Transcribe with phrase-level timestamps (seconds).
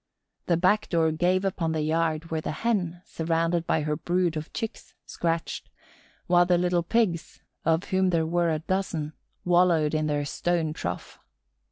[0.47, 4.51] The back door gave upon the yard where the Hen, surrounded by her brood of
[4.51, 5.69] Chicks, scratched,
[6.25, 9.13] while the little Pigs, of whom there were a dozen,
[9.45, 11.19] wallowed in their stone trough.